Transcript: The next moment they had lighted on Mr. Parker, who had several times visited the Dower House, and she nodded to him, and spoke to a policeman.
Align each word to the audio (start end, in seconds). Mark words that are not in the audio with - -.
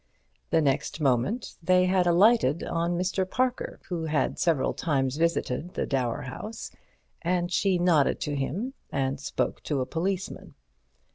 The 0.49 0.61
next 0.63 0.99
moment 0.99 1.57
they 1.61 1.85
had 1.85 2.07
lighted 2.07 2.63
on 2.63 2.97
Mr. 2.97 3.23
Parker, 3.29 3.79
who 3.89 4.05
had 4.05 4.39
several 4.39 4.73
times 4.73 5.17
visited 5.17 5.75
the 5.75 5.85
Dower 5.85 6.23
House, 6.23 6.71
and 7.21 7.51
she 7.51 7.77
nodded 7.77 8.19
to 8.21 8.35
him, 8.35 8.73
and 8.91 9.19
spoke 9.19 9.61
to 9.61 9.79
a 9.79 9.85
policeman. 9.85 10.55